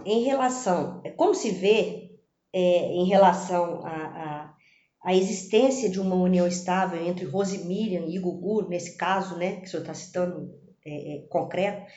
Em 0.05 0.23
relação, 0.23 1.01
como 1.15 1.33
se 1.33 1.51
vê 1.51 2.11
é, 2.53 2.59
em 2.93 3.05
relação 3.05 3.85
à 3.85 4.51
à 5.03 5.15
existência 5.15 5.89
de 5.89 5.99
uma 5.99 6.15
união 6.15 6.47
estável 6.47 7.05
entre 7.05 7.25
Rosemiriam 7.25 8.07
e 8.07 8.19
Gugu, 8.19 8.67
nesse 8.69 8.95
caso, 8.95 9.35
né, 9.35 9.55
que 9.57 9.65
o 9.65 9.69
senhor 9.69 9.81
está 9.81 9.93
citando 9.93 10.53
é, 10.85 11.15
é, 11.15 11.27
concreto, 11.27 11.91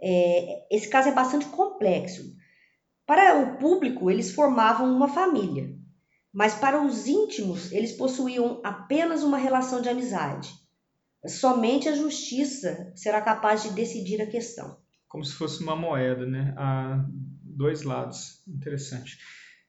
é, 0.00 0.66
esse 0.70 0.88
caso 0.88 1.08
é 1.08 1.14
bastante 1.14 1.46
complexo. 1.46 2.36
Para 3.06 3.40
o 3.40 3.58
público, 3.58 4.10
eles 4.10 4.32
formavam 4.32 4.92
uma 4.92 5.08
família, 5.08 5.74
mas 6.32 6.54
para 6.54 6.82
os 6.84 7.06
íntimos, 7.06 7.72
eles 7.72 7.92
possuíam 7.92 8.60
apenas 8.64 9.22
uma 9.22 9.38
relação 9.38 9.80
de 9.80 9.88
amizade. 9.88 10.52
Somente 11.26 11.88
a 11.88 11.94
justiça 11.94 12.92
será 12.94 13.20
capaz 13.20 13.62
de 13.62 13.70
decidir 13.70 14.20
a 14.20 14.26
questão. 14.26 14.78
Como 15.08 15.24
se 15.24 15.34
fosse 15.34 15.62
uma 15.62 15.74
moeda, 15.74 16.26
né? 16.26 16.54
Há 16.56 17.04
dois 17.58 17.82
lados. 17.82 18.40
Interessante. 18.46 19.18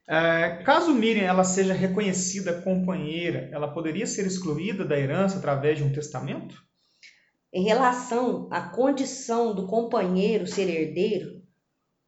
É, 0.08 0.62
caso 0.64 0.94
Miriam 0.94 1.24
ela 1.24 1.44
seja 1.44 1.74
reconhecida 1.74 2.62
companheira, 2.62 3.50
ela 3.52 3.72
poderia 3.72 4.06
ser 4.06 4.26
excluída 4.26 4.84
da 4.84 4.98
herança 4.98 5.38
através 5.38 5.78
de 5.78 5.84
um 5.84 5.92
testamento? 5.92 6.62
Em 7.52 7.64
relação 7.64 8.48
à 8.50 8.60
condição 8.60 9.54
do 9.54 9.66
companheiro 9.66 10.46
ser 10.46 10.68
herdeiro, 10.68 11.42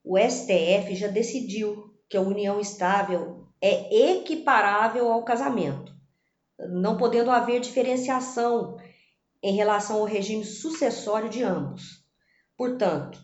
o 0.05 0.17
STF 0.19 0.95
já 0.95 1.09
decidiu 1.09 1.93
que 2.09 2.17
a 2.17 2.21
união 2.21 2.61
estável 2.61 3.49
é 3.61 4.13
equiparável 4.13 5.11
ao 5.11 5.25
casamento, 5.25 5.93
não 6.71 6.97
podendo 6.97 7.31
haver 7.31 7.61
diferenciação 7.61 8.77
em 9.43 9.55
relação 9.55 9.99
ao 9.99 10.05
regime 10.05 10.45
sucessório 10.45 11.29
de 11.29 11.43
ambos. 11.43 12.05
Portanto, 12.57 13.19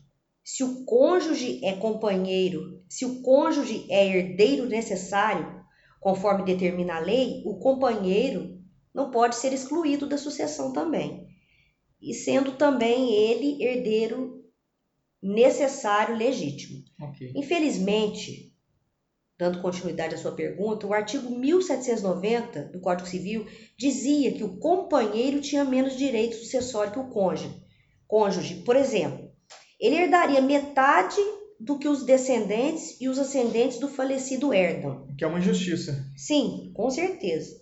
se 0.50 0.64
o 0.64 0.82
cônjuge 0.86 1.62
é 1.62 1.74
companheiro, 1.74 2.82
se 2.88 3.04
o 3.04 3.20
cônjuge 3.20 3.86
é 3.90 4.06
herdeiro 4.06 4.64
necessário, 4.64 5.62
conforme 6.00 6.42
determina 6.42 6.96
a 6.96 7.00
lei, 7.00 7.42
o 7.44 7.58
companheiro 7.58 8.58
não 8.94 9.10
pode 9.10 9.36
ser 9.36 9.52
excluído 9.52 10.08
da 10.08 10.16
sucessão 10.16 10.72
também 10.72 11.28
e 12.00 12.14
sendo 12.14 12.52
também 12.52 13.12
ele 13.12 13.62
herdeiro 13.62 14.42
necessário 15.22 16.16
legítimo. 16.16 16.82
Ok. 16.98 17.30
Infelizmente, 17.36 18.50
dando 19.38 19.60
continuidade 19.60 20.14
à 20.14 20.18
sua 20.18 20.32
pergunta, 20.32 20.86
o 20.86 20.94
artigo 20.94 21.30
1790 21.30 22.70
do 22.72 22.80
Código 22.80 23.06
Civil 23.06 23.46
dizia 23.76 24.32
que 24.32 24.44
o 24.44 24.56
companheiro 24.56 25.42
tinha 25.42 25.62
menos 25.62 25.94
direito 25.94 26.36
sucessório 26.36 26.94
que 26.94 26.98
o 26.98 27.10
cônjuge. 27.10 27.62
Cônjuge, 28.06 28.62
por 28.62 28.74
exemplo, 28.74 29.27
ele 29.80 29.96
herdaria 29.96 30.40
metade 30.40 31.20
do 31.58 31.78
que 31.78 31.88
os 31.88 32.04
descendentes 32.04 33.00
e 33.00 33.08
os 33.08 33.18
ascendentes 33.18 33.78
do 33.78 33.88
falecido 33.88 34.52
herdam. 34.52 35.06
Que 35.16 35.24
é 35.24 35.26
uma 35.26 35.38
injustiça. 35.38 36.04
Sim, 36.16 36.72
com 36.74 36.90
certeza. 36.90 37.60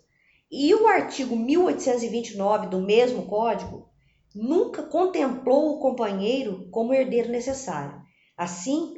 E 0.50 0.75
o 0.75 0.87
artigo 0.87 1.35
1829 1.35 2.68
do 2.68 2.80
mesmo 2.80 3.26
Código 3.26 3.88
nunca 4.35 4.82
contemplou 4.82 5.73
o 5.73 5.78
companheiro 5.80 6.68
como 6.70 6.92
herdeiro 6.92 7.30
necessário. 7.30 8.00
Assim, 8.37 8.94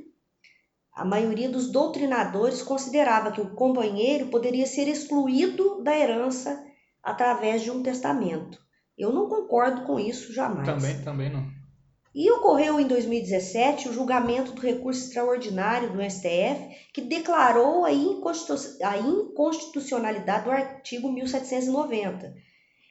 a 0.93 1.05
maioria 1.05 1.49
dos 1.49 1.71
doutrinadores 1.71 2.61
considerava 2.61 3.31
que 3.31 3.41
o 3.41 3.55
companheiro 3.55 4.27
poderia 4.27 4.67
ser 4.67 4.89
excluído 4.89 5.81
da 5.83 5.97
herança 5.97 6.61
através 7.03 7.63
de 7.63 7.71
um 7.71 7.83
testamento. 7.83 8.59
Eu 8.97 9.13
não 9.13 9.29
concordo 9.29 9.85
com 9.85 9.99
isso 10.01 10.33
jamais. 10.33 10.67
Também, 10.67 11.01
também 11.03 11.33
não. 11.33 11.58
E 12.21 12.29
ocorreu 12.33 12.81
em 12.81 12.87
2017 12.89 13.89
o 13.89 13.93
julgamento 13.93 14.51
do 14.51 14.61
recurso 14.61 15.07
extraordinário 15.07 15.93
do 15.93 16.03
STF, 16.03 16.89
que 16.93 17.03
declarou 17.03 17.85
a, 17.85 17.93
inconstitucionalidade 17.93 20.47
do 20.47 20.51
artigo 20.51 21.13
1790 21.13 22.35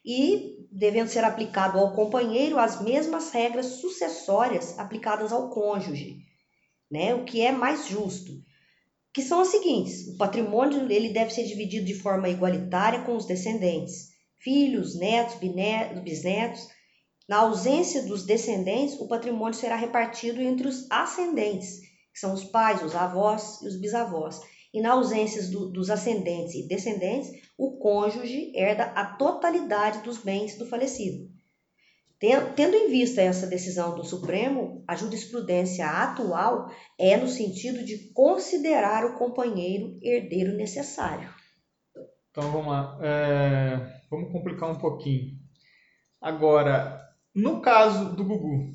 e 0.06 0.66
devendo 0.72 1.10
ser 1.10 1.26
aplicado 1.26 1.78
ao 1.78 1.94
companheiro 1.94 2.58
as 2.58 2.82
mesmas 2.82 3.30
regras 3.32 3.66
sucessórias 3.82 4.80
aplicadas 4.80 5.34
ao 5.34 5.50
cônjuge, 5.50 6.20
né? 6.90 7.14
O 7.14 7.26
que 7.26 7.42
é 7.42 7.52
mais 7.52 7.86
justo. 7.86 8.32
Que 9.14 9.22
são 9.22 9.42
as 9.42 9.50
seguintes: 9.50 10.08
o 10.08 10.16
patrimônio 10.16 10.90
ele 10.90 11.10
deve 11.10 11.32
ser 11.32 11.44
dividido 11.44 11.86
de 11.86 11.96
forma 11.96 12.30
igualitária 12.30 13.02
com 13.02 13.18
os 13.18 13.26
descendentes, 13.26 14.08
filhos, 14.40 14.98
netos, 14.98 15.36
bisnetos 16.02 16.77
na 17.28 17.40
ausência 17.40 18.04
dos 18.04 18.26
descendentes, 18.26 19.00
o 19.00 19.08
patrimônio 19.08 19.54
será 19.54 19.76
repartido 19.76 20.42
entre 20.42 20.68
os 20.68 20.90
ascendentes, 20.90 21.82
que 22.14 22.20
são 22.20 22.34
os 22.34 22.46
pais, 22.46 22.82
os 22.82 22.96
avós 22.96 23.62
e 23.62 23.68
os 23.68 23.80
bisavós. 23.80 24.40
E 24.74 24.82
na 24.82 24.94
ausência 24.94 25.44
do, 25.52 25.70
dos 25.70 25.90
ascendentes 25.90 26.56
e 26.56 26.68
descendentes, 26.68 27.30
o 27.58 27.78
cônjuge 27.80 28.52
herda 28.56 28.84
a 28.84 29.18
totalidade 29.18 30.04
dos 30.04 30.20
bens 30.20 30.58
do 30.58 30.66
falecido. 30.66 31.30
Tendo 32.20 32.76
em 32.76 32.90
vista 32.90 33.22
essa 33.22 33.46
decisão 33.46 33.96
do 33.96 34.04
Supremo, 34.04 34.84
a 34.88 34.96
jurisprudência 34.96 35.86
atual 35.86 36.72
é 36.98 37.16
no 37.16 37.28
sentido 37.28 37.84
de 37.84 38.12
considerar 38.12 39.06
o 39.06 39.18
companheiro 39.20 40.00
herdeiro 40.02 40.58
necessário. 40.58 41.30
Então 42.32 42.52
vamos 42.52 42.68
lá, 42.68 42.98
é, 43.04 44.02
vamos 44.10 44.32
complicar 44.32 44.72
um 44.72 44.80
pouquinho. 44.80 45.38
Agora, 46.20 47.07
no 47.38 47.62
caso 47.62 48.16
do 48.16 48.26
Gugu, 48.26 48.72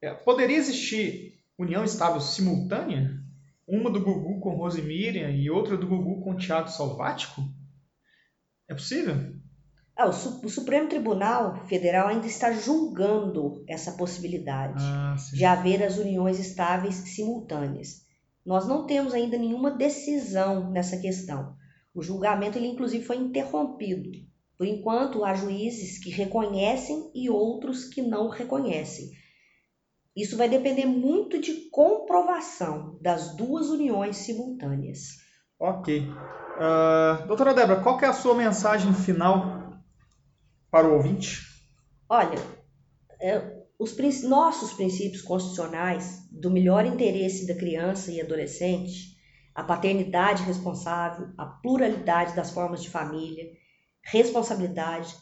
é, 0.00 0.14
poderia 0.14 0.56
existir 0.56 1.42
união 1.58 1.82
estável 1.82 2.20
simultânea? 2.20 3.18
Uma 3.66 3.90
do 3.90 4.00
Gugu 4.00 4.38
com 4.38 4.54
Rose 4.54 4.80
Miriam 4.80 5.28
e 5.28 5.50
outra 5.50 5.76
do 5.76 5.88
Gugu 5.88 6.22
com 6.22 6.36
Tiago 6.36 6.68
Salvático? 6.68 7.42
É 8.68 8.74
possível? 8.74 9.16
Ah, 9.96 10.06
o, 10.06 10.10
o, 10.10 10.48
Supremo 10.48 10.88
Tribunal 10.88 11.66
Federal 11.66 12.06
ainda 12.06 12.28
está 12.28 12.52
julgando 12.52 13.64
essa 13.68 13.92
possibilidade 13.92 14.80
ah, 14.84 15.16
de 15.32 15.44
haver 15.44 15.82
as 15.82 15.98
uniões 15.98 16.38
estáveis 16.38 16.94
simultâneas. 16.94 18.06
Nós 18.46 18.68
não 18.68 18.86
temos 18.86 19.12
ainda 19.14 19.36
nenhuma 19.36 19.72
decisão 19.72 20.70
nessa 20.70 20.96
questão. 20.96 21.56
O 21.92 22.02
julgamento, 22.04 22.56
ele 22.56 22.68
inclusive, 22.68 23.04
foi 23.04 23.16
interrompido 23.16 24.10
por 24.60 24.66
enquanto, 24.66 25.24
há 25.24 25.32
juízes 25.32 25.98
que 25.98 26.10
reconhecem 26.10 27.10
e 27.14 27.30
outros 27.30 27.86
que 27.86 28.02
não 28.02 28.28
reconhecem. 28.28 29.10
Isso 30.14 30.36
vai 30.36 30.50
depender 30.50 30.84
muito 30.84 31.40
de 31.40 31.70
comprovação 31.70 32.98
das 33.00 33.34
duas 33.34 33.70
uniões 33.70 34.18
simultâneas. 34.18 35.16
Ok. 35.58 36.00
Uh, 36.02 37.26
doutora 37.26 37.54
Débora, 37.54 37.80
qual 37.80 37.98
é 38.00 38.04
a 38.04 38.12
sua 38.12 38.34
mensagem 38.34 38.92
final 38.92 39.80
para 40.70 40.86
o 40.86 40.92
ouvinte? 40.92 41.40
Olha, 42.06 42.38
é, 43.18 43.62
os 43.78 43.96
nossos 44.24 44.74
princípios 44.74 45.22
constitucionais 45.22 46.28
do 46.30 46.50
melhor 46.50 46.84
interesse 46.84 47.46
da 47.46 47.54
criança 47.54 48.12
e 48.12 48.20
adolescente, 48.20 49.16
a 49.54 49.64
paternidade 49.64 50.42
responsável, 50.42 51.28
a 51.38 51.46
pluralidade 51.46 52.36
das 52.36 52.50
formas 52.50 52.82
de 52.82 52.90
família, 52.90 53.58
responsabilidade, 54.02 55.14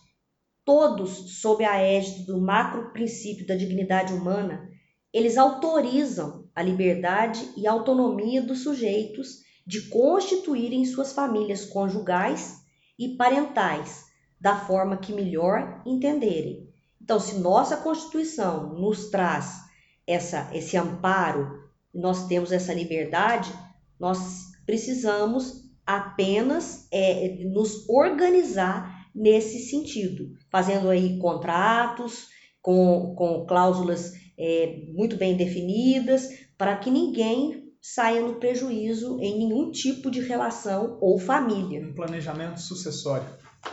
todos 0.65 1.41
sob 1.41 1.65
a 1.65 1.79
égide 1.79 2.27
do 2.27 2.41
macro 2.41 2.93
princípio 2.93 3.47
da 3.47 3.55
dignidade 3.55 4.13
humana, 4.13 4.69
eles 5.13 5.39
autorizam 5.39 6.49
a 6.55 6.63
liberdade 6.63 7.53
e 7.57 7.67
autonomia 7.67 8.43
dos 8.43 8.63
sujeitos 8.63 9.39
de 9.67 9.83
constituírem 9.89 10.85
suas 10.85 11.13
famílias 11.13 11.65
conjugais 11.65 12.57
e 12.99 13.17
parentais 13.17 14.05
da 14.41 14.57
forma 14.57 14.97
que 14.97 15.13
melhor 15.13 15.83
entenderem. 15.87 16.69
Então, 17.01 17.19
se 17.19 17.39
nossa 17.39 17.77
Constituição 17.77 18.75
nos 18.75 19.09
traz 19.11 19.61
essa, 20.07 20.51
esse 20.55 20.77
amparo, 20.77 21.69
nós 21.95 22.27
temos 22.27 22.53
essa 22.53 22.73
liberdade, 22.73 23.53
nós 23.99 24.53
precisamos 24.67 25.68
apenas 25.89 26.87
é, 26.93 27.47
nos 27.47 27.89
organizar 27.89 29.09
nesse 29.15 29.71
sentido, 29.71 30.35
fazendo 30.51 30.91
aí 30.91 31.19
contratos 31.19 32.29
com, 32.61 33.15
com 33.17 33.47
cláusulas 33.47 34.13
é, 34.39 34.83
muito 34.93 35.17
bem 35.17 35.35
definidas, 35.35 36.29
para 36.59 36.77
que 36.77 36.91
ninguém 36.91 37.73
saia 37.81 38.21
no 38.21 38.35
prejuízo 38.35 39.19
em 39.19 39.39
nenhum 39.39 39.71
tipo 39.71 40.11
de 40.11 40.21
relação 40.21 40.99
ou 41.01 41.19
família. 41.19 41.81
Um 41.81 41.95
planejamento 41.95 42.61
sucessório. 42.61 43.27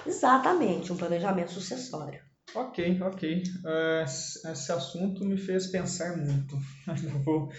Exatamente, 0.08 0.94
um 0.94 0.98
planejamento 0.98 1.52
sucessório. 1.52 2.22
Ok, 2.56 3.02
ok. 3.02 3.44
Uh, 3.44 4.06
esse 4.06 4.72
assunto 4.72 5.26
me 5.26 5.36
fez 5.36 5.68
pensar 5.68 6.16
muito. 6.16 6.58
vou 7.26 7.50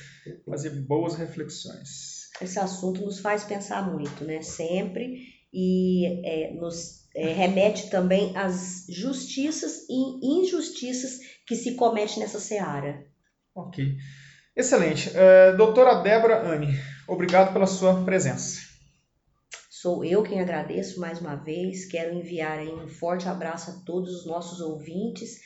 fazer 0.46 0.70
boas 0.86 1.14
reflexões 1.14 2.15
esse 2.40 2.58
assunto 2.58 3.00
nos 3.02 3.20
faz 3.20 3.44
pensar 3.44 3.90
muito, 3.90 4.24
né? 4.24 4.42
Sempre 4.42 5.34
e 5.52 6.22
é, 6.24 6.52
nos 6.54 7.06
é, 7.14 7.32
remete 7.32 7.88
também 7.88 8.36
às 8.36 8.84
justiças 8.88 9.86
e 9.88 10.40
injustiças 10.40 11.20
que 11.46 11.56
se 11.56 11.74
comete 11.74 12.20
nessa 12.20 12.38
seara. 12.38 13.06
Ok. 13.54 13.96
Excelente. 14.54 15.10
Uh, 15.10 15.56
doutora 15.56 16.02
Débora 16.02 16.46
Anne, 16.46 16.78
obrigado 17.06 17.52
pela 17.52 17.66
sua 17.66 18.04
presença. 18.04 18.60
Sou 19.70 20.04
eu 20.04 20.22
quem 20.22 20.40
agradeço 20.40 20.98
mais 20.98 21.20
uma 21.20 21.36
vez. 21.36 21.86
Quero 21.86 22.14
enviar 22.14 22.58
um 22.60 22.88
forte 22.88 23.28
abraço 23.28 23.70
a 23.70 23.84
todos 23.84 24.14
os 24.14 24.26
nossos 24.26 24.60
ouvintes, 24.60 25.40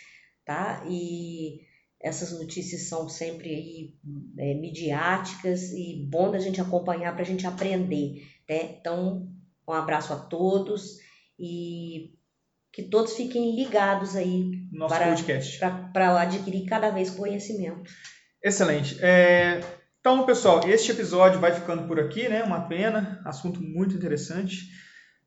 tá? 0.44 0.84
E 0.88 1.60
essas 2.02 2.32
notícias 2.32 2.88
são 2.88 3.08
sempre 3.08 3.50
aí, 3.50 3.94
é, 4.38 4.54
midiáticas 4.54 5.70
e 5.72 6.06
bom 6.08 6.30
da 6.30 6.38
gente 6.38 6.60
acompanhar 6.60 7.12
para 7.12 7.22
a 7.22 7.26
gente 7.26 7.46
aprender. 7.46 8.26
Né? 8.48 8.76
Então, 8.80 9.28
um 9.68 9.72
abraço 9.72 10.12
a 10.12 10.16
todos 10.16 10.98
e 11.38 12.14
que 12.72 12.84
todos 12.84 13.14
fiquem 13.14 13.54
ligados 13.54 14.16
aí 14.16 14.66
Nosso 14.72 14.94
para, 14.94 15.08
podcast. 15.08 15.58
para 15.92 16.20
adquirir 16.22 16.66
cada 16.66 16.90
vez 16.90 17.10
conhecimento. 17.10 17.90
Excelente. 18.42 18.96
É, 19.02 19.60
então, 20.00 20.24
pessoal, 20.24 20.66
este 20.66 20.92
episódio 20.92 21.38
vai 21.38 21.52
ficando 21.52 21.86
por 21.86 22.00
aqui, 22.00 22.28
né? 22.28 22.42
Uma 22.42 22.66
pena, 22.66 23.20
assunto 23.26 23.60
muito 23.60 23.94
interessante. 23.94 24.70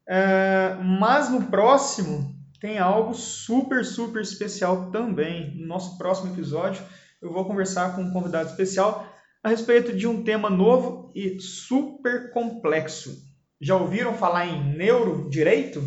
É, 0.08 0.76
mas 0.82 1.30
no 1.30 1.44
próximo 1.44 2.36
tem 2.64 2.80
algo 2.80 3.14
super, 3.14 3.84
super 3.84 4.22
especial 4.22 4.90
também. 4.90 5.54
No 5.58 5.68
nosso 5.68 5.98
próximo 5.98 6.34
episódio, 6.34 6.82
eu 7.22 7.30
vou 7.30 7.44
conversar 7.44 7.94
com 7.94 8.04
um 8.04 8.14
convidado 8.14 8.52
especial 8.52 9.06
a 9.44 9.50
respeito 9.50 9.94
de 9.94 10.08
um 10.08 10.24
tema 10.24 10.50
novo 10.50 11.12
e 11.14 11.42
super 11.42 12.32
complexo. 12.32 13.22
Já 13.60 13.76
ouviram 13.76 14.14
falar 14.14 14.46
em 14.46 14.78
neurodireito? 14.78 15.84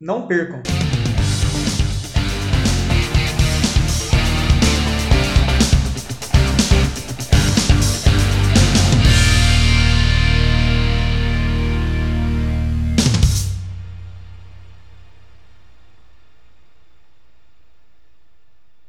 Não 0.00 0.26
percam! 0.26 0.64